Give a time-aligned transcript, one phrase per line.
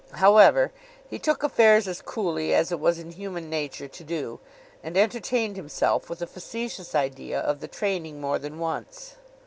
[0.13, 0.71] However,
[1.07, 4.39] he took affairs as coolly as it was in human nature to do,
[4.81, 9.17] and entertained himself with the facetious idea of the training more than once.